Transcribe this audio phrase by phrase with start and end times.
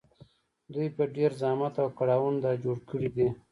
[0.73, 3.27] دوی په ډېر زحمت او کړاوونو دا جوړ کړي دي